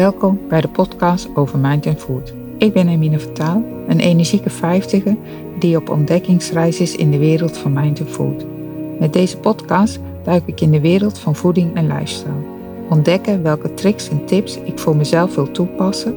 Welkom 0.00 0.40
bij 0.48 0.60
de 0.60 0.68
podcast 0.68 1.28
over 1.34 1.58
Mind 1.58 1.86
and 1.86 1.98
Food. 1.98 2.32
Ik 2.58 2.72
ben 2.72 2.88
Emine 2.88 3.18
Vertaal, 3.18 3.64
een 3.88 4.00
energieke 4.00 4.50
vijftiger 4.50 5.16
die 5.58 5.76
op 5.76 5.90
ontdekkingsreis 5.90 6.80
is 6.80 6.96
in 6.96 7.10
de 7.10 7.18
wereld 7.18 7.56
van 7.56 7.72
Mind 7.72 8.00
and 8.00 8.10
Food. 8.10 8.44
Met 8.98 9.12
deze 9.12 9.38
podcast 9.38 10.00
duik 10.24 10.42
ik 10.46 10.60
in 10.60 10.70
de 10.70 10.80
wereld 10.80 11.18
van 11.18 11.36
voeding 11.36 11.74
en 11.74 11.86
lifestyle. 11.86 12.44
Ontdekken 12.88 13.42
welke 13.42 13.74
tricks 13.74 14.08
en 14.08 14.24
tips 14.24 14.58
ik 14.64 14.78
voor 14.78 14.96
mezelf 14.96 15.34
wil 15.34 15.50
toepassen. 15.50 16.14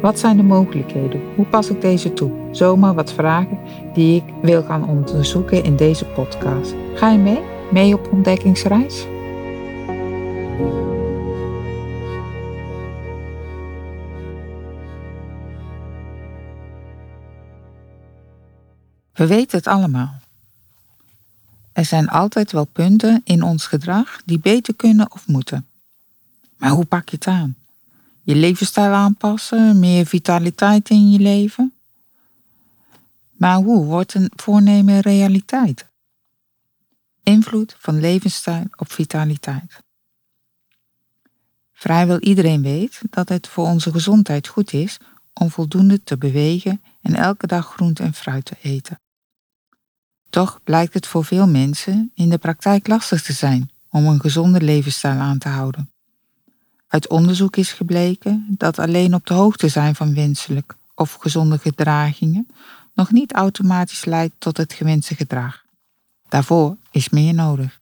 Wat 0.00 0.18
zijn 0.18 0.36
de 0.36 0.42
mogelijkheden? 0.42 1.20
Hoe 1.34 1.46
pas 1.46 1.70
ik 1.70 1.80
deze 1.80 2.12
toe? 2.12 2.30
Zomaar 2.50 2.94
wat 2.94 3.12
vragen 3.12 3.58
die 3.94 4.16
ik 4.16 4.24
wil 4.42 4.62
gaan 4.62 4.88
onderzoeken 4.88 5.64
in 5.64 5.76
deze 5.76 6.04
podcast. 6.04 6.74
Ga 6.94 7.10
je 7.10 7.18
mee? 7.18 7.40
Mee 7.70 7.94
op 7.94 8.08
ontdekkingsreis? 8.12 9.06
We 19.16 19.26
weten 19.26 19.58
het 19.58 19.66
allemaal. 19.66 20.20
Er 21.72 21.84
zijn 21.84 22.08
altijd 22.08 22.52
wel 22.52 22.64
punten 22.64 23.20
in 23.24 23.42
ons 23.42 23.66
gedrag 23.66 24.22
die 24.24 24.38
beter 24.38 24.74
kunnen 24.74 25.12
of 25.12 25.26
moeten. 25.26 25.66
Maar 26.56 26.70
hoe 26.70 26.84
pak 26.84 27.08
je 27.08 27.16
het 27.16 27.26
aan? 27.26 27.56
Je 28.22 28.34
levensstijl 28.34 28.92
aanpassen, 28.92 29.78
meer 29.78 30.06
vitaliteit 30.06 30.90
in 30.90 31.10
je 31.10 31.18
leven? 31.18 31.74
Maar 33.32 33.56
hoe 33.56 33.84
wordt 33.84 34.14
een 34.14 34.30
voornemen 34.36 35.00
realiteit? 35.00 35.86
Invloed 37.22 37.76
van 37.78 38.00
levensstijl 38.00 38.64
op 38.76 38.92
vitaliteit. 38.92 39.80
Vrijwel 41.72 42.20
iedereen 42.20 42.62
weet 42.62 43.00
dat 43.10 43.28
het 43.28 43.48
voor 43.48 43.66
onze 43.66 43.92
gezondheid 43.92 44.48
goed 44.48 44.72
is 44.72 44.98
om 45.32 45.50
voldoende 45.50 46.02
te 46.02 46.18
bewegen 46.18 46.82
en 47.02 47.14
elke 47.14 47.46
dag 47.46 47.66
groente 47.66 48.02
en 48.02 48.14
fruit 48.14 48.44
te 48.44 48.56
eten. 48.62 49.00
Toch 50.30 50.60
blijkt 50.64 50.94
het 50.94 51.06
voor 51.06 51.24
veel 51.24 51.46
mensen 51.46 52.10
in 52.14 52.28
de 52.28 52.38
praktijk 52.38 52.88
lastig 52.88 53.22
te 53.22 53.32
zijn 53.32 53.70
om 53.90 54.06
een 54.06 54.20
gezonde 54.20 54.60
levensstijl 54.60 55.18
aan 55.18 55.38
te 55.38 55.48
houden. 55.48 55.90
Uit 56.88 57.08
onderzoek 57.08 57.56
is 57.56 57.72
gebleken 57.72 58.46
dat 58.48 58.78
alleen 58.78 59.14
op 59.14 59.26
de 59.26 59.34
hoogte 59.34 59.68
zijn 59.68 59.94
van 59.94 60.14
wenselijk 60.14 60.76
of 60.94 61.12
gezonde 61.12 61.58
gedragingen 61.58 62.48
nog 62.94 63.12
niet 63.12 63.32
automatisch 63.32 64.04
leidt 64.04 64.34
tot 64.38 64.56
het 64.56 64.72
gewenste 64.72 65.14
gedrag. 65.14 65.64
Daarvoor 66.28 66.76
is 66.90 67.08
meer 67.08 67.34
nodig. 67.34 67.80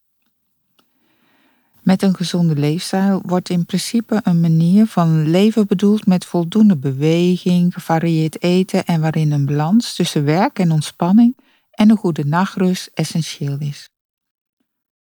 Met 1.82 2.02
een 2.02 2.16
gezonde 2.16 2.54
leefstijl 2.54 3.22
wordt 3.24 3.50
in 3.50 3.66
principe 3.66 4.20
een 4.22 4.40
manier 4.40 4.86
van 4.86 5.30
leven 5.30 5.66
bedoeld 5.66 6.06
met 6.06 6.24
voldoende 6.24 6.76
beweging, 6.76 7.72
gevarieerd 7.74 8.42
eten 8.42 8.84
en 8.84 9.00
waarin 9.00 9.32
een 9.32 9.46
balans 9.46 9.94
tussen 9.94 10.24
werk 10.24 10.58
en 10.58 10.72
ontspanning 10.72 11.36
en 11.74 11.90
een 11.90 11.96
goede 11.96 12.24
nachtrust 12.24 12.90
essentieel 12.94 13.58
is. 13.58 13.88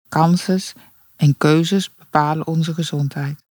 Kansen 0.09 0.81
en 1.15 1.37
keuzes 1.37 1.95
bepalen 1.95 2.47
onze 2.47 2.73
gezondheid. 2.73 3.43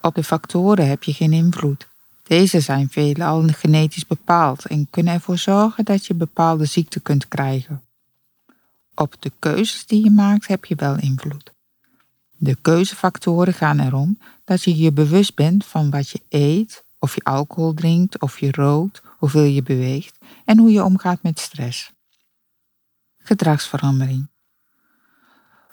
Op 0.00 0.14
de 0.14 0.24
factoren 0.24 0.88
heb 0.88 1.02
je 1.02 1.12
geen 1.12 1.32
invloed. 1.32 1.88
Deze 2.22 2.60
zijn 2.60 2.88
veelal 2.90 3.42
genetisch 3.48 4.06
bepaald 4.06 4.66
en 4.66 4.90
kunnen 4.90 5.14
ervoor 5.14 5.38
zorgen 5.38 5.84
dat 5.84 6.06
je 6.06 6.14
bepaalde 6.14 6.64
ziekten 6.64 7.02
kunt 7.02 7.28
krijgen. 7.28 7.82
Op 8.94 9.16
de 9.18 9.32
keuzes 9.38 9.86
die 9.86 10.04
je 10.04 10.10
maakt 10.10 10.46
heb 10.46 10.64
je 10.64 10.74
wel 10.74 10.96
invloed. 10.98 11.52
De 12.36 12.56
keuzefactoren 12.62 13.54
gaan 13.54 13.80
erom 13.80 14.18
dat 14.44 14.62
je 14.62 14.76
je 14.76 14.92
bewust 14.92 15.34
bent 15.34 15.64
van 15.64 15.90
wat 15.90 16.08
je 16.08 16.20
eet, 16.28 16.84
of 16.98 17.14
je 17.14 17.24
alcohol 17.24 17.74
drinkt, 17.74 18.20
of 18.20 18.40
je 18.40 18.52
rookt, 18.52 19.02
hoeveel 19.22 19.42
je 19.42 19.62
beweegt 19.62 20.18
en 20.44 20.58
hoe 20.58 20.72
je 20.72 20.84
omgaat 20.84 21.22
met 21.22 21.38
stress. 21.38 21.92
Gedragsverandering. 23.18 24.28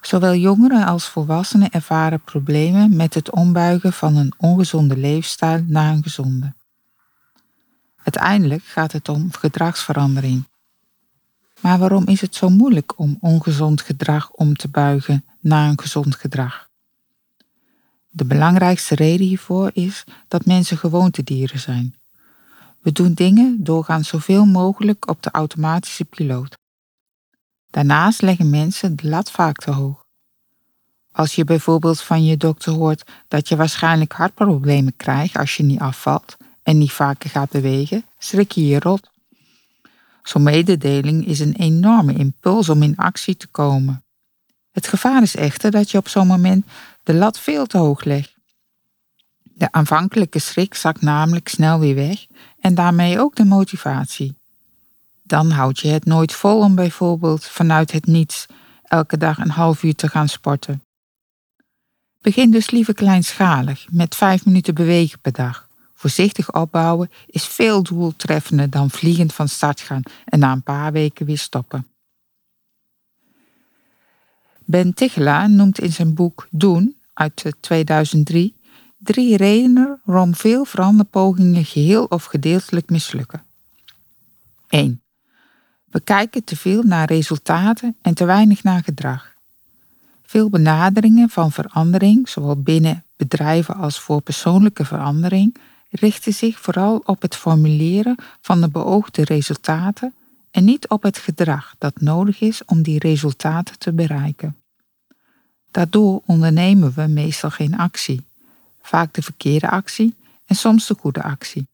Zowel 0.01 0.35
jongeren 0.35 0.85
als 0.85 1.07
volwassenen 1.07 1.69
ervaren 1.69 2.21
problemen 2.21 2.95
met 2.95 3.13
het 3.13 3.31
ombuigen 3.31 3.93
van 3.93 4.15
een 4.15 4.33
ongezonde 4.37 4.97
leefstijl 4.97 5.63
naar 5.67 5.93
een 5.93 6.03
gezonde. 6.03 6.53
Uiteindelijk 8.03 8.63
gaat 8.63 8.91
het 8.91 9.09
om 9.09 9.31
gedragsverandering. 9.31 10.47
Maar 11.61 11.79
waarom 11.79 12.07
is 12.07 12.21
het 12.21 12.35
zo 12.35 12.49
moeilijk 12.49 12.99
om 12.99 13.17
ongezond 13.19 13.81
gedrag 13.81 14.31
om 14.31 14.55
te 14.55 14.67
buigen 14.67 15.25
naar 15.39 15.69
een 15.69 15.79
gezond 15.79 16.15
gedrag? 16.15 16.69
De 18.09 18.25
belangrijkste 18.25 18.95
reden 18.95 19.27
hiervoor 19.27 19.69
is 19.73 20.03
dat 20.27 20.45
mensen 20.45 20.77
gewoontedieren 20.77 21.59
zijn. 21.59 21.98
We 22.81 22.91
doen 22.91 23.13
dingen 23.13 23.63
doorgaans 23.63 24.07
zoveel 24.07 24.45
mogelijk 24.45 25.09
op 25.09 25.23
de 25.23 25.31
automatische 25.31 26.05
piloot. 26.05 26.57
Daarnaast 27.69 28.21
leggen 28.21 28.49
mensen 28.49 28.95
de 28.95 29.07
lat 29.07 29.31
vaak 29.31 29.57
te 29.57 29.71
hoog. 29.71 30.07
Als 31.11 31.35
je 31.35 31.43
bijvoorbeeld 31.43 32.01
van 32.01 32.25
je 32.25 32.37
dokter 32.37 32.73
hoort 32.73 33.03
dat 33.27 33.47
je 33.47 33.55
waarschijnlijk 33.55 34.13
hartproblemen 34.13 34.95
krijgt 34.95 35.37
als 35.37 35.57
je 35.57 35.63
niet 35.63 35.79
afvalt 35.79 36.37
en 36.63 36.77
niet 36.77 36.91
vaker 36.91 37.29
gaat 37.29 37.49
bewegen, 37.49 38.05
schrik 38.17 38.51
je 38.51 38.65
je 38.65 38.79
rot. 38.79 39.09
Zo'n 40.23 40.43
mededeling 40.43 41.25
is 41.25 41.39
een 41.39 41.55
enorme 41.55 42.13
impuls 42.13 42.69
om 42.69 42.83
in 42.83 42.97
actie 42.97 43.37
te 43.37 43.47
komen. 43.47 44.03
Het 44.71 44.87
gevaar 44.87 45.21
is 45.21 45.35
echter 45.35 45.71
dat 45.71 45.91
je 45.91 45.97
op 45.97 46.07
zo'n 46.07 46.27
moment 46.27 46.65
de 47.03 47.13
lat 47.13 47.39
veel 47.39 47.65
te 47.65 47.77
hoog 47.77 48.03
legt. 48.03 48.38
De 49.59 49.71
aanvankelijke 49.71 50.39
schrik 50.39 50.73
zakt 50.73 51.01
namelijk 51.01 51.47
snel 51.47 51.79
weer 51.79 51.95
weg 51.95 52.25
en 52.59 52.75
daarmee 52.75 53.19
ook 53.19 53.35
de 53.35 53.45
motivatie. 53.45 54.35
Dan 55.23 55.51
houd 55.51 55.79
je 55.79 55.87
het 55.87 56.05
nooit 56.05 56.33
vol 56.33 56.59
om 56.59 56.75
bijvoorbeeld 56.75 57.45
vanuit 57.45 57.91
het 57.91 58.05
niets 58.05 58.45
elke 58.83 59.17
dag 59.17 59.37
een 59.37 59.49
half 59.49 59.83
uur 59.83 59.95
te 59.95 60.07
gaan 60.07 60.27
sporten. 60.27 60.83
Begin 62.21 62.51
dus 62.51 62.69
liever 62.69 62.93
kleinschalig 62.93 63.85
met 63.89 64.15
vijf 64.15 64.45
minuten 64.45 64.73
bewegen 64.73 65.19
per 65.19 65.31
dag. 65.31 65.67
Voorzichtig 65.93 66.53
opbouwen 66.53 67.11
is 67.27 67.45
veel 67.45 67.83
doeltreffender 67.83 68.69
dan 68.69 68.89
vliegend 68.89 69.33
van 69.33 69.47
start 69.47 69.79
gaan 69.79 70.03
en 70.25 70.39
na 70.39 70.51
een 70.51 70.63
paar 70.63 70.91
weken 70.91 71.25
weer 71.25 71.37
stoppen. 71.37 71.87
Ben 74.65 74.93
Tichelaar 74.93 75.49
noemt 75.49 75.79
in 75.79 75.91
zijn 75.91 76.13
boek 76.13 76.47
Doen 76.49 76.95
uit 77.13 77.53
2003 77.59 78.57
drie 78.99 79.37
redenen 79.37 80.01
waarom 80.03 80.35
veel 80.35 80.65
veranderpogingen 80.65 81.65
geheel 81.65 82.05
of 82.05 82.23
gedeeltelijk 82.23 82.89
mislukken. 82.89 83.43
1. 84.67 85.01
We 85.91 85.99
kijken 85.99 86.43
te 86.43 86.55
veel 86.55 86.83
naar 86.83 87.07
resultaten 87.07 87.95
en 88.01 88.13
te 88.13 88.25
weinig 88.25 88.63
naar 88.63 88.83
gedrag. 88.83 89.33
Veel 90.25 90.49
benaderingen 90.49 91.29
van 91.29 91.51
verandering, 91.51 92.29
zowel 92.29 92.61
binnen 92.61 93.03
bedrijven 93.15 93.75
als 93.75 93.99
voor 93.99 94.21
persoonlijke 94.21 94.85
verandering, 94.85 95.55
richten 95.89 96.33
zich 96.33 96.59
vooral 96.59 97.01
op 97.05 97.21
het 97.21 97.35
formuleren 97.35 98.15
van 98.41 98.61
de 98.61 98.69
beoogde 98.69 99.23
resultaten 99.23 100.13
en 100.51 100.63
niet 100.63 100.87
op 100.87 101.03
het 101.03 101.17
gedrag 101.17 101.75
dat 101.77 102.01
nodig 102.01 102.41
is 102.41 102.65
om 102.65 102.81
die 102.81 102.99
resultaten 102.99 103.77
te 103.77 103.93
bereiken. 103.93 104.55
Daardoor 105.71 106.21
ondernemen 106.25 106.93
we 106.95 107.07
meestal 107.07 107.49
geen 107.49 107.77
actie, 107.77 108.23
vaak 108.89 109.13
de 109.13 109.21
verkeerde 109.21 109.69
actie 109.69 110.15
en 110.45 110.55
soms 110.55 110.87
de 110.87 110.95
goede 110.99 111.23
actie. 111.23 111.67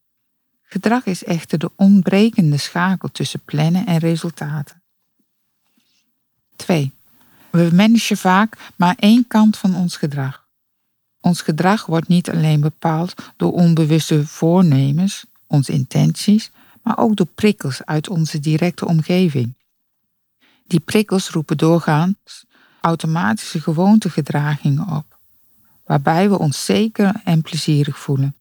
Gedrag 0.64 1.06
is 1.06 1.24
echter 1.24 1.60
de 1.60 1.72
ontbrekende 1.76 2.58
schakel 2.58 3.10
tussen 3.12 3.42
plannen 3.46 3.86
en 3.86 3.98
resultaten. 3.98 4.82
2. 6.56 6.92
We 7.50 7.70
managen 7.74 8.18
vaak 8.18 8.58
maar 8.76 8.96
één 9.00 9.28
kant 9.28 9.58
van 9.58 9.76
ons 9.76 9.98
gedrag. 9.98 10.46
Ons 11.20 11.42
gedrag 11.42 11.86
wordt 11.86 12.08
niet 12.08 12.30
alleen 12.30 12.62
bepaald 12.62 13.14
door 13.38 13.52
onbewuste 13.54 14.28
voornemens, 14.28 15.26
onze 15.48 15.72
intenties, 15.72 16.52
maar 16.82 16.98
ook 16.98 17.16
door 17.16 17.28
prikkels 17.36 17.86
uit 17.86 18.10
onze 18.10 18.40
directe 18.40 18.86
omgeving. 18.86 19.54
Die 20.68 20.80
prikkels 20.80 21.30
roepen 21.30 21.58
doorgaans 21.58 22.46
automatische 22.82 23.62
gewoontegedragingen 23.62 24.88
op, 24.88 25.15
waarbij 25.86 26.30
we 26.30 26.40
ons 26.40 26.66
zeker 26.66 27.22
en 27.24 27.42
plezierig 27.42 28.00
voelen. 28.00 28.36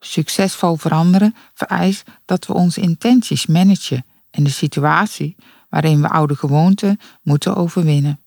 Succesvol 0.00 0.76
veranderen 0.76 1.34
vereist 1.54 2.02
dat 2.24 2.46
we 2.46 2.52
onze 2.52 2.80
intenties 2.80 3.46
managen 3.46 4.04
en 4.30 4.44
de 4.44 4.50
situatie 4.50 5.36
waarin 5.68 6.00
we 6.00 6.08
oude 6.08 6.36
gewoonten 6.36 7.00
moeten 7.22 7.56
overwinnen. 7.56 8.20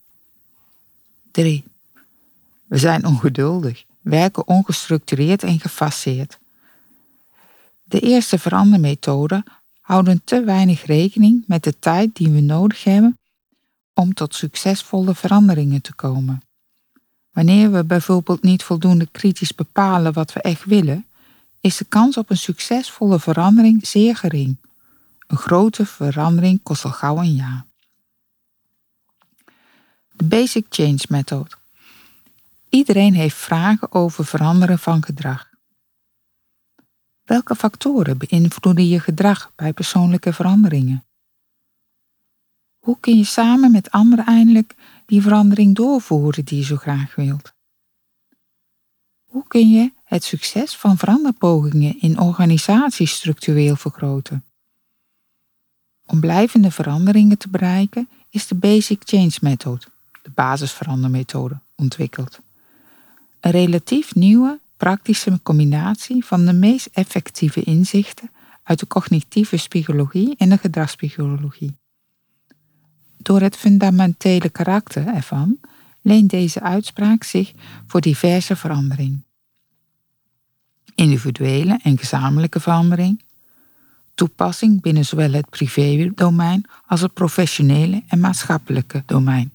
3. 1.32 1.64
We 2.68 2.78
zijn 2.78 3.06
ongeduldig, 3.06 3.84
werken 4.02 4.48
ongestructureerd 4.48 5.44
en 5.44 5.60
gefaseerd. 5.60 6.40
De 7.84 8.00
eerste 8.00 8.40
verandermethoden 8.40 9.44
houden 9.82 10.22
te 10.24 10.44
weinig 10.44 10.86
rekening 10.86 11.44
met 11.48 11.64
de 11.64 11.80
tijd 11.80 12.16
die 12.16 12.30
we 12.30 12.42
nodig 12.42 12.84
hebben 12.84 13.20
om 13.94 14.14
tot 14.14 14.36
succesvolle 14.36 15.16
veranderingen 15.16 15.82
te 15.82 15.96
komen. 15.96 16.42
Wanneer 17.38 17.72
we 17.72 17.84
bijvoorbeeld 17.84 18.44
niet 18.44 18.64
voldoende 18.64 19.08
kritisch 19.12 19.56
bepalen 19.56 20.14
wat 20.14 20.34
we 20.34 20.42
echt 20.42 20.66
willen, 20.66 21.06
is 21.62 21.78
de 21.78 21.86
kans 21.86 22.18
op 22.18 22.30
een 22.30 22.38
succesvolle 22.38 23.20
verandering 23.20 23.88
zeer 23.88 24.16
gering. 24.16 24.58
Een 25.28 25.38
grote 25.38 25.86
verandering 25.86 26.64
kost 26.64 26.86
al 26.86 26.92
gauw 26.92 27.18
een 27.18 27.36
jaar. 27.36 27.66
De 30.12 30.24
Basic 30.24 30.66
Change 30.70 31.00
Methode. 31.10 31.56
Iedereen 32.70 33.14
heeft 33.14 33.36
vragen 33.36 33.92
over 33.92 34.26
veranderen 34.26 34.80
van 34.80 35.04
gedrag. 35.04 35.50
Welke 37.24 37.56
factoren 37.56 38.18
beïnvloeden 38.18 38.88
je 38.88 39.00
gedrag 39.00 39.52
bij 39.56 39.74
persoonlijke 39.74 40.34
veranderingen? 40.34 41.06
Hoe 42.80 42.98
kun 43.00 43.18
je 43.18 43.24
samen 43.24 43.72
met 43.72 43.92
anderen 43.92 44.26
eindelijk 44.26 44.76
die 45.08 45.22
verandering 45.22 45.76
doorvoeren 45.76 46.46
die 46.46 46.58
je 46.58 46.64
zo 46.64 46.76
graag 46.76 47.16
wilt? 47.16 47.54
Hoe 49.24 49.48
kun 49.48 49.70
je 49.70 49.92
het 50.04 50.24
succes 50.24 50.76
van 50.76 50.98
veranderpogingen 50.98 52.00
in 52.00 52.20
organisaties 52.20 53.16
structureel 53.16 53.76
vergroten? 53.76 54.44
Om 56.06 56.20
blijvende 56.20 56.72
veranderingen 56.72 57.38
te 57.38 57.50
bereiken 57.50 58.10
is 58.30 58.48
de 58.48 58.56
Basic 58.56 59.02
Change 59.06 59.38
Methode, 59.42 59.86
de 60.22 60.30
basisverandermethode, 60.30 61.60
ontwikkeld. 61.76 62.40
Een 63.40 63.52
relatief 63.52 64.16
nieuwe, 64.16 64.60
praktische 64.78 65.40
combinatie 65.44 66.26
van 66.26 66.46
de 66.46 66.54
meest 66.54 66.90
effectieve 66.94 67.64
inzichten 67.64 68.32
uit 68.64 68.80
de 68.80 68.88
cognitieve 68.88 69.56
psychologie 69.56 70.36
en 70.38 70.50
de 70.50 70.58
gedragspsychologie. 70.58 71.76
Door 73.18 73.42
het 73.42 73.56
fundamentele 73.56 74.50
karakter 74.50 75.08
ervan 75.08 75.60
leent 76.02 76.30
deze 76.30 76.62
uitspraak 76.62 77.24
zich 77.24 77.54
voor 77.88 78.02
diverse 78.02 78.56
verandering. 78.56 79.26
Individuele 80.96 81.80
en 81.84 81.98
gezamenlijke 81.98 82.60
verandering, 82.60 83.24
toepassing 84.16 84.82
binnen 84.82 85.06
zowel 85.06 85.32
het 85.32 85.50
privédomein 85.50 86.66
als 86.86 87.02
het 87.02 87.14
professionele 87.14 88.04
en 88.08 88.20
maatschappelijke 88.20 89.04
domein. 89.06 89.52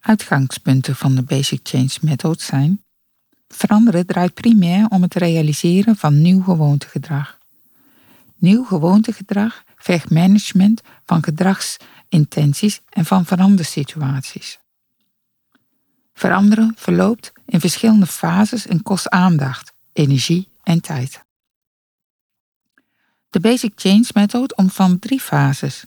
Uitgangspunten 0.00 0.96
van 0.96 1.14
de 1.14 1.22
Basic 1.22 1.60
Change 1.62 1.96
Methode 2.00 2.42
zijn 2.42 2.82
Veranderen 3.52 4.06
draait 4.06 4.34
primair 4.34 4.86
om 4.88 5.02
het 5.02 5.14
realiseren 5.14 5.96
van 5.96 6.22
nieuw 6.22 6.42
gewoontegedrag. 6.42 7.38
Nieuw 8.36 8.64
gewoontegedrag 8.64 9.64
vergt 9.80 10.10
management 10.10 10.80
van 11.04 11.22
gedragsintenties 11.22 12.80
en 12.88 13.04
van 13.04 13.24
verandersituaties. 13.24 14.58
Veranderen 16.14 16.74
verloopt 16.76 17.32
in 17.46 17.60
verschillende 17.60 18.06
fases 18.06 18.66
en 18.66 18.82
kost 18.82 19.08
aandacht, 19.08 19.72
energie 19.92 20.48
en 20.62 20.80
tijd. 20.80 21.22
De 23.30 23.40
Basic 23.40 23.72
Change 23.76 24.08
Methode 24.14 24.54
omvat 24.56 25.00
drie 25.00 25.20
fases. 25.20 25.84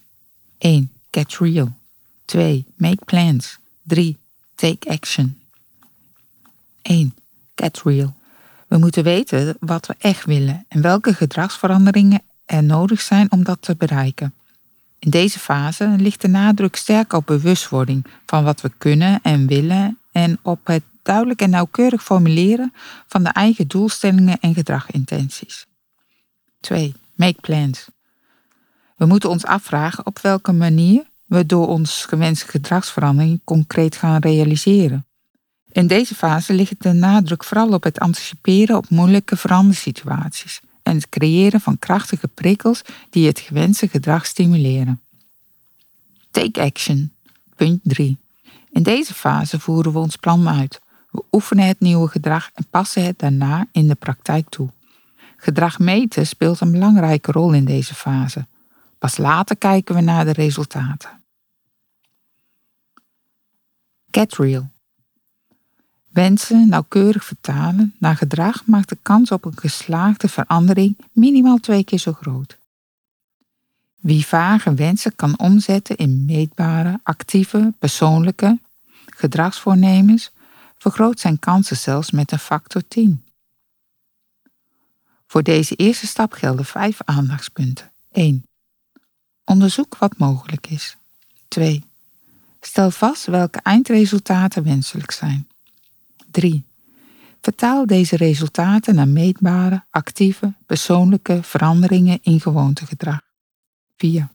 1. 0.58 0.92
Get 1.12 1.38
real. 1.38 1.72
2. 2.26 2.66
Make 2.76 3.06
plans. 3.06 3.58
3. 3.84 4.18
Take 4.56 4.90
action. 4.90 5.42
1. 6.82 7.16
Get 7.56 7.82
real. 7.84 8.16
We 8.68 8.78
moeten 8.78 9.04
weten 9.04 9.58
wat 9.60 9.86
we 9.86 9.96
echt 9.98 10.26
willen 10.26 10.66
en 10.68 10.82
welke 10.82 11.14
gedragsveranderingen 11.14 12.22
er 12.46 12.64
nodig 12.64 13.02
zijn 13.02 13.32
om 13.32 13.44
dat 13.44 13.62
te 13.62 13.76
bereiken. 13.76 14.34
In 15.00 15.10
deze 15.10 15.40
fase 15.40 15.96
ligt 15.98 16.22
de 16.22 16.28
nadruk 16.28 16.76
sterk 16.76 17.14
op 17.14 17.26
bewustwording 17.26 18.06
van 18.26 18.44
wat 18.44 18.62
we 18.62 18.72
kunnen 18.78 19.20
en 19.22 19.48
willen 19.48 19.98
en 20.12 20.40
op 20.42 20.68
het 20.68 20.84
duidelijk 21.02 21.42
en 21.42 21.50
nauwkeurig 21.50 22.04
formuleren 22.04 22.74
van 23.08 23.24
de 23.24 23.30
eigen 23.30 23.68
doelstellingen 23.68 24.40
en 24.40 24.54
gedragintenties. 24.54 25.66
2. 26.60 26.94
Make 27.16 27.42
plans. 27.42 27.88
We 28.96 29.06
moeten 29.06 29.30
ons 29.30 29.46
afvragen 29.46 30.06
op 30.06 30.20
welke 30.20 30.52
manier 30.52 31.04
we 31.26 31.46
door 31.46 31.68
ons 31.68 32.06
gewenste 32.06 32.48
gedragsverandering 32.48 33.42
concreet 33.44 33.96
gaan 33.96 34.22
realiseren. 34.22 35.06
In 35.72 35.88
deze 35.88 36.16
fase 36.16 36.54
ligt 36.54 36.84
de 36.84 36.94
nadruk 36.94 37.44
vooral 37.44 37.74
op 37.74 37.84
het 37.84 38.00
anticiperen 38.00 38.78
op 38.78 38.90
moeilijke 38.90 39.38
verandersituaties 39.38 40.62
en 40.84 40.96
het 40.96 41.10
creëren 41.10 41.62
van 41.62 41.80
krachtige 41.80 42.28
prikkels 42.28 42.82
die 43.10 43.28
het 43.28 43.40
gewenste 43.40 43.88
gedrag 43.88 44.26
stimuleren. 44.26 45.02
Take 46.32 46.62
action. 46.62 47.12
Punt 47.56 47.80
3. 47.84 48.18
In 48.72 48.84
deze 48.84 49.14
fase 49.14 49.60
voeren 49.60 49.94
we 49.94 50.00
ons 50.00 50.16
plan 50.16 50.50
uit. 50.50 50.82
We 51.12 51.24
oefenen 51.32 51.68
het 51.68 51.80
nieuwe 51.80 52.08
gedrag 52.08 52.50
en 52.54 52.66
passen 52.70 53.06
het 53.06 53.20
daarna 53.20 53.68
in 53.72 53.88
de 53.88 53.96
praktijk 53.96 54.50
toe. 54.50 54.70
Gedrag 55.38 55.80
meten 55.80 56.28
speelt 56.28 56.60
een 56.60 56.72
belangrijke 56.72 57.32
rol 57.32 57.54
in 57.54 57.66
deze 57.66 57.96
fase. 57.96 58.48
Pas 58.98 59.18
later 59.18 59.58
kijken 59.58 59.96
we 59.96 60.02
naar 60.02 60.26
de 60.26 60.34
resultaten. 60.34 61.10
Get 64.12 64.36
real. 64.36 64.73
Wensen 66.14 66.70
nauwkeurig 66.70 67.26
vertalen 67.26 67.96
naar 67.98 68.16
gedrag 68.16 68.66
maakt 68.66 68.90
de 68.90 68.98
kans 69.02 69.32
op 69.32 69.46
een 69.46 69.58
geslaagde 69.58 70.28
verandering 70.28 70.98
minimaal 71.12 71.58
twee 71.58 71.84
keer 71.84 72.00
zo 72.00 72.14
groot. 72.14 72.58
Wie 74.00 74.26
vage 74.26 74.74
wensen 74.74 75.16
kan 75.16 75.40
omzetten 75.40 75.98
in 75.98 76.26
meetbare, 76.26 77.00
actieve, 77.04 77.74
persoonlijke 77.80 78.60
gedragsvoornemens, 79.06 80.32
vergroot 80.78 81.20
zijn 81.20 81.40
kansen 81.40 81.78
zelfs 81.78 82.12
met 82.12 82.32
een 82.32 82.40
factor 82.40 82.88
10. 82.88 83.24
Voor 85.28 85.44
deze 85.44 85.76
eerste 85.76 86.08
stap 86.08 86.34
gelden 86.34 86.66
vijf 86.66 87.02
aandachtspunten. 87.06 87.92
1. 88.12 88.46
Onderzoek 89.44 89.98
wat 89.98 90.18
mogelijk 90.18 90.68
is. 90.68 90.98
2. 91.48 91.84
Stel 92.62 92.92
vast 92.92 93.26
welke 93.26 93.60
eindresultaten 93.60 94.64
wenselijk 94.64 95.12
zijn. 95.12 95.48
3. 96.34 96.66
Vertaal 97.42 97.86
deze 97.86 98.16
resultaten 98.16 98.96
naar 98.96 99.08
meetbare, 99.08 99.86
actieve, 99.90 100.54
persoonlijke 100.66 101.44
veranderingen 101.44 102.20
in 102.22 102.40
gewoontegedrag. 102.40 103.22
4. 103.98 104.28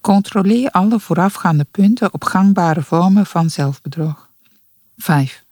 Controleer 0.00 0.70
alle 0.70 1.00
voorafgaande 1.00 1.64
punten 1.64 2.12
op 2.12 2.24
gangbare 2.24 2.82
vormen 2.82 3.26
van 3.26 3.50
zelfbedrog. 3.50 4.30
5. 4.96 5.44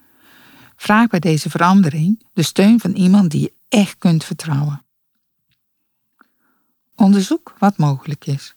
Vraag 0.76 1.08
bij 1.08 1.20
deze 1.20 1.50
verandering 1.50 2.22
de 2.32 2.42
steun 2.42 2.80
van 2.80 2.92
iemand 2.92 3.30
die 3.30 3.40
je 3.40 3.52
echt 3.68 3.98
kunt 3.98 4.24
vertrouwen. 4.24 4.82
Onderzoek 6.94 7.54
wat 7.58 7.76
mogelijk 7.76 8.26
is. 8.26 8.54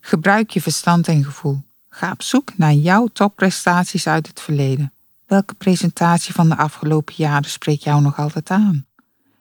Gebruik 0.00 0.50
je 0.50 0.60
verstand 0.60 1.08
en 1.08 1.24
gevoel. 1.24 1.62
Ga 1.88 2.10
op 2.10 2.22
zoek 2.22 2.56
naar 2.56 2.72
jouw 2.72 3.06
topprestaties 3.06 4.06
uit 4.06 4.26
het 4.26 4.40
verleden. 4.40 4.92
Welke 5.26 5.54
presentatie 5.54 6.34
van 6.34 6.48
de 6.48 6.56
afgelopen 6.56 7.14
jaren 7.16 7.50
spreekt 7.50 7.82
jou 7.82 8.02
nog 8.02 8.18
altijd 8.18 8.50
aan? 8.50 8.86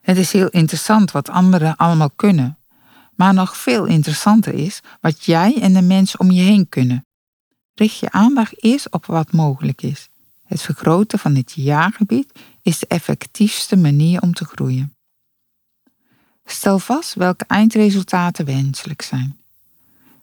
Het 0.01 0.17
is 0.17 0.31
heel 0.31 0.49
interessant 0.49 1.11
wat 1.11 1.29
anderen 1.29 1.75
allemaal 1.75 2.09
kunnen, 2.09 2.57
maar 3.15 3.33
nog 3.33 3.57
veel 3.57 3.85
interessanter 3.85 4.53
is 4.53 4.81
wat 5.01 5.25
jij 5.25 5.61
en 5.61 5.73
de 5.73 5.81
mensen 5.81 6.19
om 6.19 6.31
je 6.31 6.41
heen 6.41 6.69
kunnen. 6.69 7.05
Richt 7.73 7.97
je 7.97 8.11
aandacht 8.11 8.63
eerst 8.63 8.91
op 8.91 9.05
wat 9.05 9.31
mogelijk 9.31 9.81
is. 9.81 10.09
Het 10.45 10.61
vergroten 10.61 11.19
van 11.19 11.35
het 11.35 11.51
jaargebied 11.51 12.39
is 12.61 12.79
de 12.79 12.87
effectiefste 12.87 13.75
manier 13.75 14.21
om 14.21 14.33
te 14.33 14.45
groeien. 14.45 14.95
Stel 16.45 16.79
vast 16.79 17.13
welke 17.13 17.45
eindresultaten 17.47 18.45
wenselijk 18.45 19.01
zijn. 19.01 19.37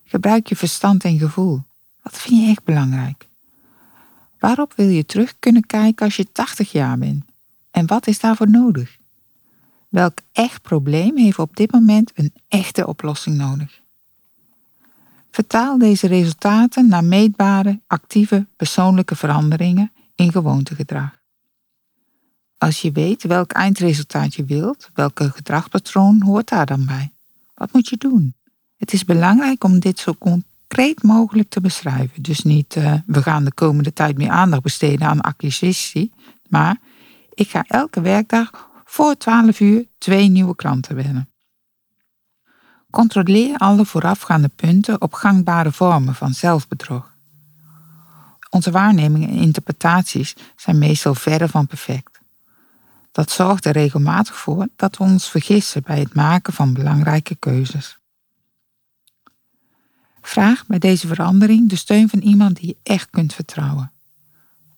Gebruik 0.05 0.47
je 0.47 0.57
verstand 0.57 1.05
en 1.05 1.19
gevoel. 1.19 1.63
Wat 2.03 2.19
vind 2.19 2.41
je 2.41 2.49
echt 2.51 2.65
belangrijk? 2.65 3.31
Waarop 4.43 4.73
wil 4.77 4.89
je 4.89 5.07
terug 5.07 5.35
kunnen 5.39 5.67
kijken 5.67 6.05
als 6.05 6.17
je 6.17 6.33
80 6.33 6.73
jaar 6.73 6.99
bent? 6.99 7.25
En 7.71 7.87
wat 7.87 8.07
is 8.07 8.21
daarvoor 8.21 8.51
nodig? 8.51 8.97
Welk 9.89 10.19
echt 10.33 10.63
probleem 10.63 11.17
heeft 11.17 11.39
op 11.39 11.57
dit 11.57 11.73
moment 11.73 12.11
een 12.15 12.33
echte 12.49 12.87
oplossing 12.87 13.37
nodig? 13.37 13.81
Vertaal 15.31 15.79
deze 15.79 16.07
resultaten 16.07 16.89
naar 16.89 17.05
meetbare, 17.05 17.81
actieve, 17.87 18.47
persoonlijke 18.57 19.17
veranderingen 19.17 19.93
in 20.15 20.33
gewoontegedrag. 20.33 21.21
Als 22.59 22.83
je 22.83 22.93
weet 22.93 23.23
welk 23.23 23.53
eindresultaat 23.53 24.35
je 24.35 24.45
wilt, 24.45 24.91
welke 24.95 25.31
gedragspatroon 25.31 26.23
hoort 26.23 26.49
daar 26.49 26.67
dan 26.67 26.87
bij? 26.87 27.13
Wat 27.55 27.73
moet 27.73 27.89
je 27.89 27.97
doen? 27.97 28.35
Het 28.77 28.93
is 28.93 29.05
belangrijk 29.05 29.65
om 29.65 29.79
dit 29.79 29.99
zo 29.99 30.13
concreet 30.73 31.03
mogelijk 31.03 31.49
te 31.49 31.61
beschrijven. 31.61 32.23
Dus 32.23 32.43
niet 32.43 32.77
uh, 32.77 32.95
we 33.07 33.23
gaan 33.23 33.45
de 33.45 33.53
komende 33.53 33.93
tijd 33.93 34.17
meer 34.17 34.31
aandacht 34.31 34.63
besteden 34.63 35.09
aan 35.09 35.21
acquisitie, 35.21 36.13
maar 36.49 36.77
ik 37.35 37.51
ga 37.51 37.65
elke 37.69 38.01
werkdag 38.01 38.69
voor 38.85 39.17
12 39.17 39.61
uur 39.61 39.87
twee 39.99 40.29
nieuwe 40.29 40.57
klanten 40.57 40.95
winnen. 40.95 41.29
Controleer 42.91 43.57
alle 43.57 43.85
voorafgaande 43.85 44.49
punten 44.49 45.01
op 45.01 45.13
gangbare 45.13 45.73
vormen 45.73 46.15
van 46.15 46.35
zelfbedrog. 46.35 47.11
Onze 48.51 48.71
waarnemingen 48.71 49.29
en 49.29 49.37
interpretaties 49.37 50.35
zijn 50.57 50.79
meestal 50.79 51.15
verre 51.15 51.49
van 51.49 51.67
perfect. 51.67 52.21
Dat 53.11 53.31
zorgt 53.31 53.65
er 53.65 53.73
regelmatig 53.73 54.37
voor 54.37 54.69
dat 54.77 54.97
we 54.97 55.05
ons 55.05 55.31
vergissen 55.31 55.83
bij 55.83 55.99
het 55.99 56.15
maken 56.15 56.53
van 56.53 56.73
belangrijke 56.73 57.35
keuzes. 57.35 58.01
Vraag 60.23 60.67
bij 60.67 60.79
deze 60.79 61.07
verandering 61.07 61.69
de 61.69 61.77
steun 61.77 62.09
van 62.09 62.19
iemand 62.19 62.57
die 62.57 62.67
je 62.67 62.77
echt 62.83 63.11
kunt 63.11 63.35
vertrouwen. 63.35 63.93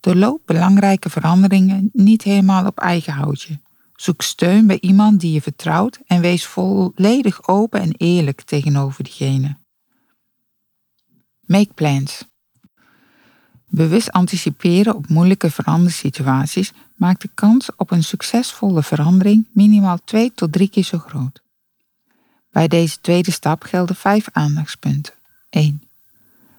Doorloop 0.00 0.42
belangrijke 0.44 1.10
veranderingen 1.10 1.90
niet 1.92 2.22
helemaal 2.22 2.66
op 2.66 2.78
eigen 2.78 3.12
houtje. 3.12 3.60
Zoek 3.96 4.22
steun 4.22 4.66
bij 4.66 4.80
iemand 4.80 5.20
die 5.20 5.32
je 5.32 5.42
vertrouwt 5.42 6.00
en 6.06 6.20
wees 6.20 6.46
volledig 6.46 7.48
open 7.48 7.80
en 7.80 7.94
eerlijk 7.96 8.42
tegenover 8.42 9.04
diegene. 9.04 9.56
Make 11.40 11.72
plans. 11.74 12.24
Bewust 13.66 14.12
anticiperen 14.12 14.94
op 14.94 15.08
moeilijke 15.08 15.50
verandersituaties 15.50 16.72
maakt 16.96 17.22
de 17.22 17.30
kans 17.34 17.70
op 17.76 17.90
een 17.90 18.04
succesvolle 18.04 18.82
verandering 18.82 19.48
minimaal 19.52 19.98
twee 20.04 20.32
tot 20.34 20.52
drie 20.52 20.68
keer 20.68 20.84
zo 20.84 20.98
groot. 20.98 21.42
Bij 22.50 22.68
deze 22.68 23.00
tweede 23.00 23.30
stap 23.30 23.62
gelden 23.62 23.96
vijf 23.96 24.28
aandachtspunten. 24.32 25.14
1. 25.54 25.82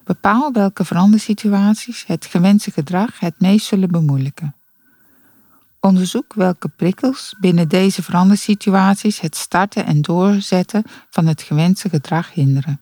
Bepaal 0.04 0.52
welke 0.52 0.84
verandersituaties 0.84 2.06
het 2.06 2.24
gewenste 2.24 2.70
gedrag 2.70 3.20
het 3.20 3.40
meest 3.40 3.66
zullen 3.66 3.90
bemoeilijken. 3.90 4.54
Onderzoek 5.80 6.34
welke 6.34 6.68
prikkels 6.68 7.34
binnen 7.40 7.68
deze 7.68 8.02
verandersituaties 8.02 9.20
het 9.20 9.36
starten 9.36 9.86
en 9.86 10.02
doorzetten 10.02 10.84
van 11.10 11.26
het 11.26 11.42
gewenste 11.42 11.88
gedrag 11.88 12.32
hinderen. 12.32 12.80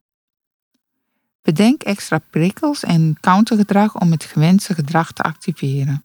Bedenk 1.43 1.83
extra 1.83 2.19
prikkels 2.19 2.83
en 2.83 3.17
countergedrag 3.21 4.01
om 4.01 4.11
het 4.11 4.25
gewenste 4.25 4.75
gedrag 4.75 5.13
te 5.13 5.23
activeren. 5.23 6.05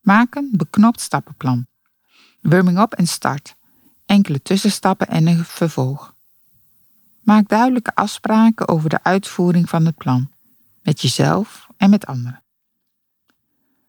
Maak 0.00 0.34
een 0.34 0.50
beknopt 0.52 1.00
stappenplan. 1.00 1.66
Warming 2.40 2.78
up 2.78 2.92
en 2.92 3.06
start. 3.06 3.54
Enkele 4.06 4.42
tussenstappen 4.42 5.08
en 5.08 5.26
een 5.26 5.44
vervolg. 5.44 6.16
Maak 7.28 7.48
duidelijke 7.48 7.94
afspraken 7.94 8.68
over 8.68 8.88
de 8.88 8.98
uitvoering 9.02 9.68
van 9.68 9.86
het 9.86 9.96
plan, 9.96 10.30
met 10.82 11.00
jezelf 11.00 11.66
en 11.76 11.90
met 11.90 12.06
anderen. 12.06 12.42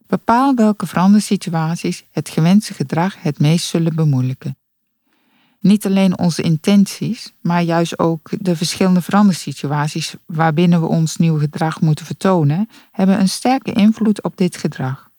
Bepaal 0.07 0.55
welke 0.55 0.85
verandersituaties 0.85 2.03
het 2.11 2.29
gewenste 2.29 2.73
gedrag 2.73 3.21
het 3.21 3.39
meest 3.39 3.65
zullen 3.65 3.95
bemoeilijken. 3.95 4.57
Niet 5.59 5.85
alleen 5.85 6.17
onze 6.17 6.41
intenties, 6.41 7.33
maar 7.41 7.61
juist 7.61 7.99
ook 7.99 8.29
de 8.39 8.55
verschillende 8.55 9.01
verandersituaties 9.01 10.15
waarbinnen 10.25 10.81
we 10.81 10.87
ons 10.87 11.17
nieuwe 11.17 11.39
gedrag 11.39 11.81
moeten 11.81 12.05
vertonen, 12.05 12.69
hebben 12.91 13.19
een 13.19 13.29
sterke 13.29 13.71
invloed 13.71 14.23
op 14.23 14.37
dit 14.37 14.57
gedrag. 14.57 15.09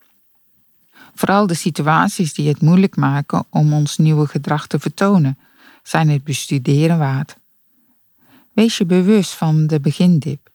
Vooral 1.14 1.46
de 1.46 1.54
situaties 1.54 2.34
die 2.34 2.48
het 2.48 2.60
moeilijk 2.60 2.96
maken 2.96 3.44
om 3.50 3.72
ons 3.72 3.98
nieuwe 3.98 4.26
gedrag 4.26 4.66
te 4.66 4.78
vertonen, 4.78 5.38
zijn 5.82 6.08
het 6.08 6.24
bestuderen 6.24 6.98
waard. 6.98 7.38
Wees 8.60 8.78
je 8.78 8.86
bewust 8.86 9.34
van 9.34 9.66
de 9.66 9.80
begindip. 9.80 10.50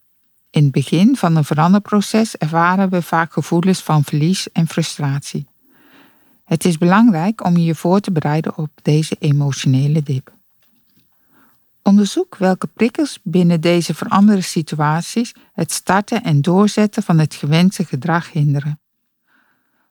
In 0.50 0.62
het 0.62 0.72
begin 0.72 1.16
van 1.16 1.36
een 1.36 1.44
veranderproces 1.44 2.36
ervaren 2.36 2.90
we 2.90 3.02
vaak 3.02 3.32
gevoelens 3.32 3.80
van 3.80 4.04
verlies 4.04 4.52
en 4.52 4.68
frustratie. 4.68 5.46
Het 6.44 6.64
is 6.64 6.78
belangrijk 6.78 7.44
om 7.44 7.56
je 7.56 7.74
voor 7.74 8.00
te 8.00 8.10
bereiden 8.10 8.56
op 8.56 8.70
deze 8.82 9.16
emotionele 9.18 10.02
dip. 10.02 10.32
Onderzoek 11.82 12.36
welke 12.36 12.66
prikkels 12.66 13.18
binnen 13.22 13.60
deze 13.60 13.94
veranderde 13.94 14.42
situaties 14.42 15.34
het 15.52 15.72
starten 15.72 16.22
en 16.22 16.42
doorzetten 16.42 17.02
van 17.02 17.18
het 17.18 17.34
gewenste 17.34 17.84
gedrag 17.84 18.32
hinderen. 18.32 18.80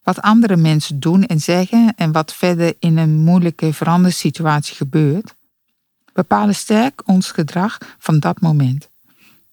Wat 0.03 0.21
andere 0.21 0.55
mensen 0.55 0.99
doen 0.99 1.23
en 1.23 1.39
zeggen 1.39 1.93
en 1.95 2.11
wat 2.11 2.33
verder 2.33 2.73
in 2.79 2.97
een 2.97 3.23
moeilijke 3.23 3.73
verandersituatie 3.73 4.75
gebeurt, 4.75 5.35
bepalen 6.15 6.55
sterk 6.55 7.01
ons 7.05 7.31
gedrag 7.31 7.77
van 7.97 8.19
dat 8.19 8.41
moment. 8.41 8.89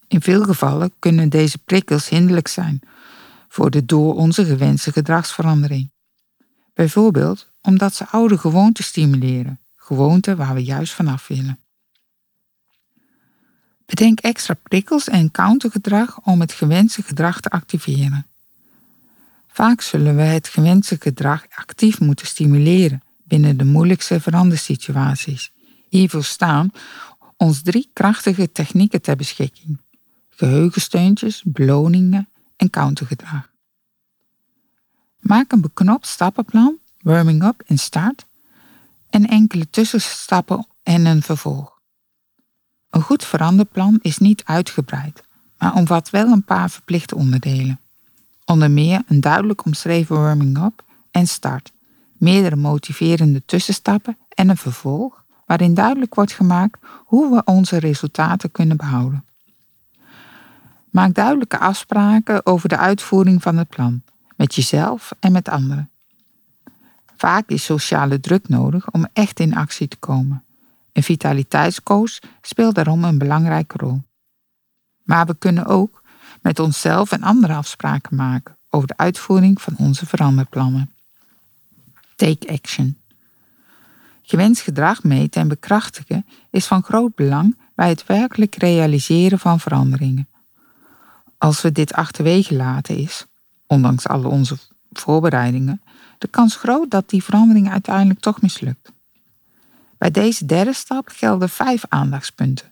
In 0.07 0.21
veel 0.21 0.43
gevallen 0.43 0.93
kunnen 0.99 1.29
deze 1.29 1.57
prikkels 1.57 2.09
hinderlijk 2.09 2.47
zijn 2.47 2.79
voor 3.47 3.71
de 3.71 3.85
door 3.85 4.15
onze 4.15 4.45
gewenste 4.45 4.91
gedragsverandering. 4.91 5.91
Bijvoorbeeld 6.73 7.51
omdat 7.61 7.95
ze 7.95 8.07
oude 8.07 8.37
gewoonten 8.37 8.83
stimuleren, 8.83 9.59
gewoonten 9.75 10.37
waar 10.37 10.53
we 10.53 10.63
juist 10.63 10.93
vanaf 10.93 11.27
willen. 11.27 11.59
Bedenk 13.85 14.19
extra 14.19 14.53
prikkels 14.53 15.07
en 15.07 15.31
countergedrag 15.31 16.19
om 16.21 16.39
het 16.39 16.51
gewenste 16.51 17.01
gedrag 17.01 17.39
te 17.39 17.49
activeren. 17.49 18.27
Vaak 19.47 19.81
zullen 19.81 20.15
we 20.15 20.21
het 20.21 20.47
gewenste 20.47 20.97
gedrag 20.99 21.45
actief 21.49 21.99
moeten 21.99 22.27
stimuleren 22.27 23.01
binnen 23.23 23.57
de 23.57 23.65
moeilijkste 23.65 24.21
verandersituaties. 24.21 25.52
Hiervoor 25.93 26.23
staan 26.23 26.71
ons 27.37 27.61
drie 27.61 27.89
krachtige 27.93 28.51
technieken 28.51 29.01
ter 29.01 29.15
beschikking: 29.15 29.79
geheugensteuntjes, 30.29 31.43
beloningen 31.45 32.29
en 32.55 32.69
countergedrag. 32.69 33.49
Maak 35.19 35.51
een 35.51 35.61
beknopt 35.61 36.07
stappenplan, 36.07 36.77
warming 37.01 37.43
up 37.43 37.63
en 37.65 37.77
start, 37.77 38.25
en 39.09 39.27
enkele 39.27 39.69
tussenstappen 39.69 40.67
en 40.83 41.05
een 41.05 41.21
vervolg. 41.21 41.79
Een 42.89 43.01
goed 43.01 43.25
veranderplan 43.25 43.99
is 44.01 44.17
niet 44.17 44.43
uitgebreid, 44.43 45.23
maar 45.57 45.75
omvat 45.75 46.09
wel 46.09 46.27
een 46.27 46.43
paar 46.43 46.69
verplichte 46.69 47.15
onderdelen. 47.15 47.79
Onder 48.45 48.71
meer 48.71 49.03
een 49.07 49.21
duidelijk 49.21 49.65
omschreven 49.65 50.15
warming 50.15 50.63
up 50.63 50.83
en 51.11 51.27
start, 51.27 51.71
meerdere 52.17 52.55
motiverende 52.55 53.45
tussenstappen 53.45 54.17
en 54.29 54.49
een 54.49 54.57
vervolg 54.57 55.22
waarin 55.45 55.73
duidelijk 55.73 56.15
wordt 56.15 56.33
gemaakt 56.33 56.79
hoe 57.05 57.35
we 57.35 57.41
onze 57.45 57.77
resultaten 57.77 58.51
kunnen 58.51 58.77
behouden. 58.77 59.25
Maak 60.89 61.13
duidelijke 61.13 61.59
afspraken 61.59 62.45
over 62.45 62.69
de 62.69 62.77
uitvoering 62.77 63.41
van 63.41 63.57
het 63.57 63.69
plan, 63.69 64.01
met 64.35 64.55
jezelf 64.55 65.11
en 65.19 65.31
met 65.31 65.49
anderen. 65.49 65.89
Vaak 67.17 67.49
is 67.49 67.63
sociale 67.63 68.19
druk 68.19 68.49
nodig 68.49 68.91
om 68.91 69.07
echt 69.13 69.39
in 69.39 69.55
actie 69.55 69.87
te 69.87 69.97
komen. 69.97 70.43
Een 70.91 71.03
vitaliteitscoach 71.03 72.19
speelt 72.41 72.75
daarom 72.75 73.03
een 73.03 73.17
belangrijke 73.17 73.77
rol. 73.77 74.01
Maar 75.03 75.25
we 75.25 75.35
kunnen 75.35 75.65
ook 75.65 76.01
met 76.41 76.59
onszelf 76.59 77.11
en 77.11 77.23
anderen 77.23 77.55
afspraken 77.55 78.15
maken 78.15 78.57
over 78.69 78.87
de 78.87 78.97
uitvoering 78.97 79.61
van 79.61 79.75
onze 79.77 80.05
veranderplannen. 80.05 80.93
Take 82.15 82.51
action. 82.51 82.97
Gewenst 84.25 84.61
gedrag 84.61 85.03
meten 85.03 85.41
en 85.41 85.47
bekrachtigen 85.47 86.25
is 86.49 86.65
van 86.65 86.83
groot 86.83 87.15
belang 87.15 87.57
bij 87.75 87.89
het 87.89 88.05
werkelijk 88.05 88.55
realiseren 88.55 89.39
van 89.39 89.59
veranderingen. 89.59 90.27
Als 91.37 91.61
we 91.61 91.71
dit 91.71 91.93
achterwege 91.93 92.55
laten 92.55 92.97
is, 92.97 93.25
ondanks 93.67 94.07
alle 94.07 94.27
onze 94.27 94.57
voorbereidingen, 94.91 95.81
de 96.17 96.27
kans 96.27 96.55
groot 96.55 96.91
dat 96.91 97.09
die 97.09 97.23
verandering 97.23 97.71
uiteindelijk 97.71 98.19
toch 98.19 98.41
mislukt. 98.41 98.91
Bij 99.97 100.11
deze 100.11 100.45
derde 100.45 100.73
stap 100.73 101.07
gelden 101.07 101.49
vijf 101.49 101.85
aandachtspunten. 101.89 102.71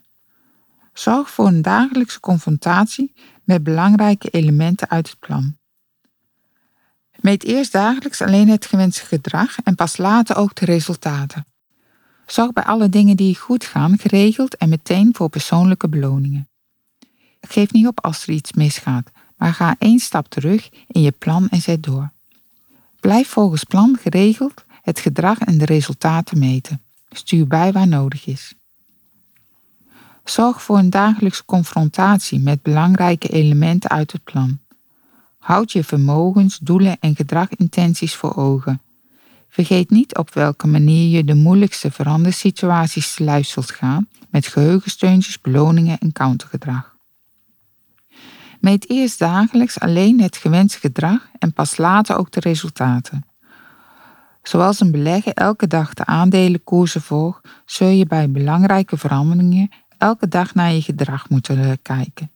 Zorg 0.92 1.30
voor 1.30 1.46
een 1.46 1.62
dagelijkse 1.62 2.20
confrontatie 2.20 3.14
met 3.44 3.62
belangrijke 3.62 4.28
elementen 4.28 4.90
uit 4.90 5.08
het 5.08 5.18
plan. 5.18 5.56
Meet 7.22 7.44
eerst 7.44 7.72
dagelijks 7.72 8.20
alleen 8.20 8.48
het 8.48 8.66
gewenste 8.66 9.04
gedrag 9.04 9.58
en 9.64 9.74
pas 9.74 9.96
later 9.96 10.36
ook 10.36 10.54
de 10.54 10.64
resultaten. 10.64 11.46
Zorg 12.26 12.52
bij 12.52 12.64
alle 12.64 12.88
dingen 12.88 13.16
die 13.16 13.36
goed 13.36 13.64
gaan 13.64 13.98
geregeld 13.98 14.56
en 14.56 14.68
meteen 14.68 15.14
voor 15.14 15.28
persoonlijke 15.28 15.88
beloningen. 15.88 16.48
Geef 17.40 17.72
niet 17.72 17.86
op 17.86 18.04
als 18.04 18.22
er 18.22 18.30
iets 18.30 18.52
misgaat, 18.52 19.10
maar 19.36 19.54
ga 19.54 19.76
één 19.78 19.98
stap 19.98 20.28
terug 20.28 20.68
in 20.86 21.02
je 21.02 21.10
plan 21.10 21.48
en 21.48 21.60
zet 21.60 21.82
door. 21.82 22.12
Blijf 23.00 23.28
volgens 23.28 23.64
plan 23.64 23.98
geregeld 24.00 24.64
het 24.82 25.00
gedrag 25.00 25.38
en 25.38 25.58
de 25.58 25.64
resultaten 25.64 26.38
meten. 26.38 26.82
Stuur 27.10 27.46
bij 27.46 27.72
waar 27.72 27.88
nodig 27.88 28.26
is. 28.26 28.54
Zorg 30.24 30.62
voor 30.62 30.78
een 30.78 30.90
dagelijkse 30.90 31.44
confrontatie 31.44 32.38
met 32.38 32.62
belangrijke 32.62 33.28
elementen 33.28 33.90
uit 33.90 34.12
het 34.12 34.24
plan. 34.24 34.58
Houd 35.42 35.72
je 35.72 35.84
vermogens, 35.84 36.58
doelen 36.58 36.96
en 37.00 37.16
gedragintenties 37.16 38.14
voor 38.14 38.36
ogen. 38.36 38.80
Vergeet 39.48 39.90
niet 39.90 40.16
op 40.16 40.34
welke 40.34 40.66
manier 40.66 41.16
je 41.16 41.24
de 41.24 41.34
moeilijkste 41.34 41.90
verandersituaties 41.90 43.14
te 43.14 43.24
lijf 43.24 43.54
gaan 43.56 44.08
met 44.30 44.46
geheugensteuntjes, 44.46 45.40
beloningen 45.40 45.98
en 45.98 46.12
countergedrag. 46.12 46.96
Meet 48.60 48.90
eerst 48.90 49.18
dagelijks 49.18 49.80
alleen 49.80 50.20
het 50.20 50.36
gewenste 50.36 50.78
gedrag 50.78 51.28
en 51.38 51.52
pas 51.52 51.76
later 51.76 52.16
ook 52.16 52.30
de 52.30 52.40
resultaten. 52.40 53.26
Zoals 54.42 54.80
een 54.80 54.90
belegger 54.90 55.32
elke 55.32 55.66
dag 55.66 55.94
de 55.94 56.04
aandelenkoersen 56.04 57.02
volgt, 57.02 57.48
zul 57.66 57.88
je 57.88 58.06
bij 58.06 58.30
belangrijke 58.30 58.96
veranderingen 58.96 59.70
elke 59.98 60.28
dag 60.28 60.54
naar 60.54 60.72
je 60.72 60.82
gedrag 60.82 61.28
moeten 61.28 61.82
kijken. 61.82 62.31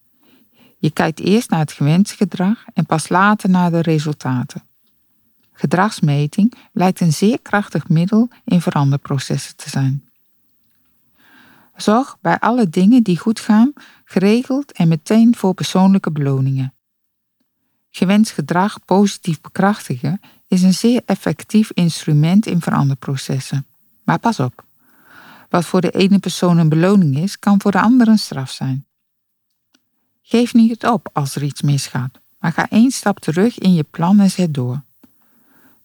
Je 0.79 0.91
kijkt 0.91 1.21
eerst 1.21 1.51
naar 1.51 1.61
het 1.61 1.73
gewenste 1.73 2.17
gedrag 2.17 2.65
en 2.75 2.87
pas 2.87 3.09
later 3.09 3.51
naar 3.51 3.71
de 3.71 3.83
resultaten. 3.83 4.63
Gedragsmeting 5.53 6.55
lijkt 6.73 7.01
een 7.01 7.13
zeer 7.13 7.41
krachtig 7.43 7.89
middel 7.89 8.29
in 8.45 8.61
veranderprocessen 8.61 9.57
te 9.57 9.71
zijn. 9.71 10.05
Zorg 11.77 12.17
bij 12.21 12.39
alle 12.39 12.69
dingen 12.69 13.03
die 13.03 13.19
goed 13.19 13.41
gaan 13.41 13.73
geregeld 14.05 14.73
en 14.73 14.89
meteen 14.89 15.37
voor 15.37 15.55
persoonlijke 15.55 16.11
beloningen. 16.11 16.75
Gewenst 17.91 18.33
gedrag 18.33 18.85
positief 18.85 19.41
bekrachtigen 19.41 20.21
is 20.49 20.63
een 20.63 20.75
zeer 20.75 21.03
effectief 21.07 21.71
instrument 21.71 22.47
in 22.47 22.61
veranderprocessen. 22.61 23.67
Maar 24.05 24.19
pas 24.19 24.41
op. 24.41 24.65
Wat 25.49 25.65
voor 25.65 25.81
de 25.81 25.91
ene 25.91 26.19
persoon 26.19 26.59
een 26.59 26.69
beloning 26.69 27.19
is, 27.19 27.39
kan 27.39 27.61
voor 27.61 27.71
de 27.71 27.81
ander 27.81 28.09
een 28.09 28.19
straf 28.19 28.51
zijn. 28.51 28.87
Geef 30.29 30.55
niet 30.55 30.87
op 30.87 31.09
als 31.13 31.37
er 31.37 31.43
iets 31.43 31.63
misgaat, 31.63 32.21
maar 32.39 32.53
ga 32.53 32.69
één 32.71 32.91
stap 32.91 33.19
terug 33.19 33.59
in 33.59 33.75
je 33.75 33.83
plan 33.83 34.21
en 34.21 34.31
zet 34.31 34.55
door. 34.55 34.83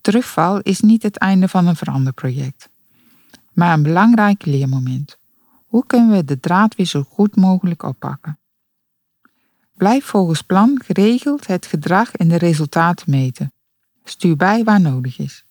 Terugval 0.01 0.59
is 0.59 0.79
niet 0.79 1.03
het 1.03 1.17
einde 1.17 1.47
van 1.47 1.67
een 1.67 1.75
veranderproject, 1.75 2.69
maar 3.53 3.73
een 3.73 3.83
belangrijk 3.83 4.45
leermoment. 4.45 5.17
Hoe 5.65 5.85
kunnen 5.85 6.15
we 6.15 6.25
de 6.25 6.39
draad 6.39 6.75
weer 6.75 6.85
zo 6.85 7.03
goed 7.03 7.35
mogelijk 7.35 7.83
oppakken? 7.83 8.39
Blijf 9.73 10.05
volgens 10.05 10.41
plan 10.41 10.81
geregeld 10.85 11.47
het 11.47 11.65
gedrag 11.65 12.11
en 12.11 12.27
de 12.27 12.37
resultaten 12.37 13.11
meten. 13.11 13.53
Stuur 14.03 14.35
bij 14.35 14.63
waar 14.63 14.81
nodig 14.81 15.19
is. 15.19 15.45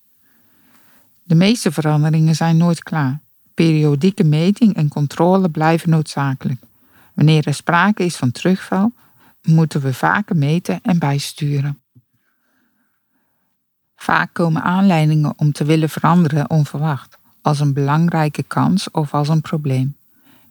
De 1.23 1.35
meeste 1.35 1.73
veranderingen 1.73 2.35
zijn 2.35 2.57
nooit 2.57 2.83
klaar. 2.83 3.21
Periodieke 3.55 4.25
meting 4.25 4.75
en 4.75 4.89
controle 4.89 5.51
blijven 5.51 5.91
noodzakelijk. 5.91 6.69
Wanneer 7.21 7.47
er 7.47 7.55
sprake 7.55 8.05
is 8.05 8.17
van 8.17 8.31
terugval, 8.31 8.93
moeten 9.43 9.81
we 9.81 9.95
vaker 9.95 10.37
meten 10.37 10.81
en 10.83 10.99
bijsturen. 10.99 11.83
Vaak 13.97 14.33
komen 14.33 14.63
aanleidingen 14.63 15.33
om 15.37 15.53
te 15.53 15.65
willen 15.65 15.89
veranderen 15.89 16.51
onverwacht, 16.51 17.19
als 17.43 17.61
een 17.61 17.73
belangrijke 17.73 18.43
kans 18.43 18.91
of 18.91 19.15
als 19.15 19.29
een 19.29 19.41
probleem. 19.41 19.97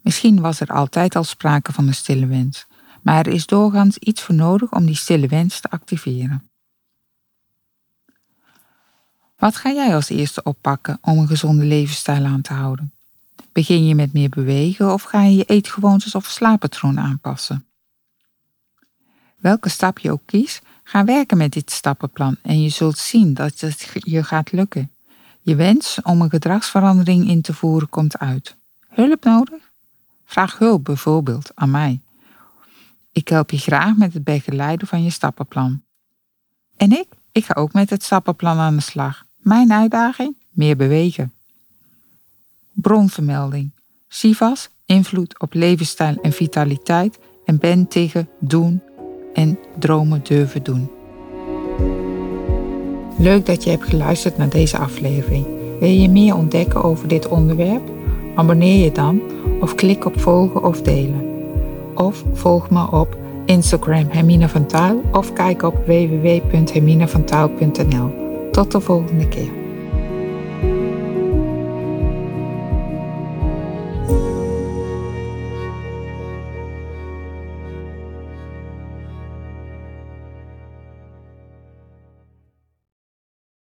Misschien 0.02 0.42
was 0.42 0.60
er 0.60 0.68
altijd 0.68 1.16
al 1.16 1.24
sprake 1.24 1.74
van 1.74 1.88
een 1.88 1.94
stille 1.94 2.28
wens, 2.28 2.66
maar 3.02 3.18
er 3.18 3.34
is 3.34 3.46
doorgaans 3.46 3.98
iets 3.98 4.22
voor 4.22 4.36
nodig 4.36 4.72
om 4.72 4.86
die 4.86 4.96
stille 4.96 5.28
wens 5.28 5.60
te 5.60 5.70
activeren. 5.70 6.50
Wat 9.38 9.56
ga 9.56 9.72
jij 9.72 9.96
als 9.96 10.10
eerste 10.10 10.44
oppakken 10.44 10.98
om 11.02 11.18
een 11.18 11.28
gezonde 11.28 11.66
levensstijl 11.66 12.26
aan 12.26 12.42
te 12.42 12.54
houden? 12.54 12.94
Begin 13.52 13.86
je 13.86 13.96
met 13.96 14.14
meer 14.14 14.30
bewegen 14.30 14.94
of 14.94 15.04
ga 15.04 15.24
je 15.24 15.36
je 15.36 15.44
eetgewoontes 15.44 16.16
of 16.16 16.26
slaappatroon 16.26 17.00
aanpassen? 17.00 17.66
Welke 19.38 19.70
stap 19.70 20.00
je 20.00 20.12
ook 20.12 20.22
kiest, 20.26 20.62
ga 20.84 21.06
werken 21.06 21.38
met 21.38 21.52
dit 21.52 21.72
stappenplan 21.72 22.38
en 22.42 22.62
je 22.62 22.70
zult 22.70 22.98
zien 22.98 23.34
dat 23.34 23.60
het 23.60 23.92
je 23.94 24.24
gaat 24.24 24.52
lukken. 24.52 24.92
Je 25.42 25.56
wens 25.56 26.00
om 26.04 26.22
een 26.22 26.30
gedragsverandering 26.30 27.28
in 27.28 27.42
te 27.42 27.54
voeren 27.54 27.90
komt 27.90 28.18
uit. 28.18 28.56
Hulp 28.88 29.24
nodig? 29.24 29.72
Vraag 30.26 30.58
hulp 30.58 30.84
bijvoorbeeld 30.84 31.52
aan 31.56 31.72
mij. 31.72 32.02
Ik 33.12 33.28
help 33.28 33.52
je 33.52 33.58
graag 33.58 33.96
met 33.96 34.14
het 34.14 34.24
begeleiden 34.24 34.88
van 34.88 35.04
je 35.04 35.10
stappenplan. 35.10 35.84
En 36.78 36.92
ik? 36.92 37.08
Ik 37.32 37.46
ga 37.46 37.54
ook 37.54 37.74
met 37.74 37.90
het 37.90 38.04
stappenplan 38.04 38.58
aan 38.58 38.76
de 38.76 38.82
slag. 38.82 39.24
Mijn 39.38 39.72
uitdaging? 39.72 40.38
Meer 40.50 40.76
bewegen. 40.76 41.34
Bronvermelding. 42.82 43.72
SIVAS, 44.08 44.70
invloed 44.86 45.40
op 45.40 45.54
levensstijl 45.54 46.16
en 46.22 46.32
vitaliteit 46.32 47.20
en 47.46 47.58
ben 47.58 47.88
tegen 47.88 48.30
doen 48.40 48.82
en 49.34 49.60
dromen 49.80 50.22
durven 50.24 50.64
doen. 50.64 50.92
Leuk 53.18 53.46
dat 53.46 53.64
je 53.64 53.70
hebt 53.70 53.84
geluisterd 53.84 54.38
naar 54.38 54.50
deze 54.50 54.78
aflevering. 54.78 55.46
Wil 55.80 55.90
je 55.90 56.10
meer 56.10 56.36
ontdekken 56.36 56.84
over 56.84 57.08
dit 57.08 57.28
onderwerp? 57.28 57.92
Abonneer 58.36 58.84
je 58.84 58.92
dan 58.92 59.22
of 59.62 59.76
klik 59.76 60.06
op 60.06 60.20
volgen 60.20 60.64
of 60.64 60.82
delen. 60.82 61.28
Of 61.96 62.24
volg 62.34 62.70
me 62.70 62.92
op 62.92 63.18
Instagram 63.46 64.06
Hermine 64.10 64.50
van 64.50 64.66
Taal 64.66 65.02
of 65.12 65.34
kijk 65.34 65.64
op 65.64 65.86
www.herminevantaal.nl. 65.86 68.28
Tot 68.52 68.72
de 68.72 68.80
volgende 68.80 69.28
keer. 69.28 69.59